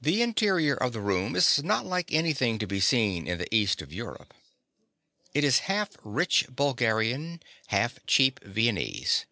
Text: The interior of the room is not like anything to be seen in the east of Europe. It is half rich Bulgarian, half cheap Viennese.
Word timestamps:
The 0.00 0.22
interior 0.22 0.72
of 0.74 0.94
the 0.94 1.00
room 1.02 1.36
is 1.36 1.62
not 1.62 1.84
like 1.84 2.10
anything 2.10 2.58
to 2.58 2.66
be 2.66 2.80
seen 2.80 3.26
in 3.28 3.36
the 3.36 3.54
east 3.54 3.82
of 3.82 3.92
Europe. 3.92 4.32
It 5.34 5.44
is 5.44 5.58
half 5.68 5.90
rich 6.02 6.46
Bulgarian, 6.48 7.42
half 7.66 7.98
cheap 8.06 8.42
Viennese. 8.42 9.26